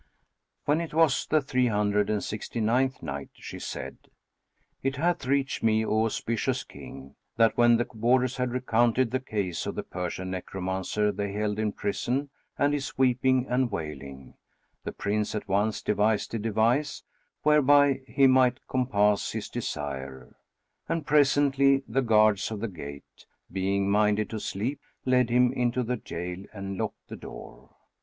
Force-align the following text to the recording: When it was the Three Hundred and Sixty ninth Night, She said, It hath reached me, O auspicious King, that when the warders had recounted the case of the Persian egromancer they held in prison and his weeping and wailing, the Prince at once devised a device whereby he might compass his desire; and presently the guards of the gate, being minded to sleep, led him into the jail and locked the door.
When 0.65 0.81
it 0.81 0.95
was 0.95 1.27
the 1.27 1.43
Three 1.43 1.67
Hundred 1.67 2.09
and 2.09 2.23
Sixty 2.23 2.59
ninth 2.59 3.03
Night, 3.03 3.29
She 3.33 3.59
said, 3.59 3.99
It 4.81 4.95
hath 4.95 5.27
reached 5.27 5.61
me, 5.61 5.85
O 5.85 6.05
auspicious 6.05 6.63
King, 6.63 7.13
that 7.37 7.55
when 7.55 7.77
the 7.77 7.85
warders 7.93 8.37
had 8.37 8.51
recounted 8.51 9.11
the 9.11 9.19
case 9.19 9.67
of 9.67 9.75
the 9.75 9.83
Persian 9.83 10.33
egromancer 10.33 11.11
they 11.15 11.33
held 11.33 11.59
in 11.59 11.71
prison 11.73 12.31
and 12.57 12.73
his 12.73 12.97
weeping 12.97 13.45
and 13.47 13.69
wailing, 13.71 14.33
the 14.83 14.91
Prince 14.91 15.35
at 15.35 15.47
once 15.47 15.83
devised 15.83 16.33
a 16.33 16.39
device 16.39 17.03
whereby 17.43 18.01
he 18.07 18.25
might 18.25 18.65
compass 18.67 19.33
his 19.33 19.49
desire; 19.49 20.35
and 20.89 21.05
presently 21.05 21.83
the 21.87 22.01
guards 22.01 22.49
of 22.49 22.59
the 22.59 22.67
gate, 22.67 23.27
being 23.51 23.87
minded 23.87 24.31
to 24.31 24.39
sleep, 24.39 24.79
led 25.05 25.29
him 25.29 25.53
into 25.53 25.83
the 25.83 25.97
jail 25.97 26.43
and 26.53 26.79
locked 26.79 27.07
the 27.07 27.15
door. 27.15 27.75